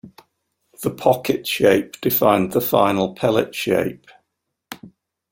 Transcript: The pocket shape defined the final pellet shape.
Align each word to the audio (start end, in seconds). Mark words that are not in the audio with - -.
The 0.81 0.89
pocket 0.89 1.45
shape 1.45 2.01
defined 2.01 2.53
the 2.53 2.59
final 2.59 3.13
pellet 3.13 3.53
shape. 3.53 4.07